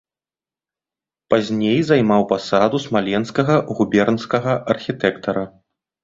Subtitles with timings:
[1.33, 5.43] Пазней займаў пасаду смаленскага губернскага архітэктара.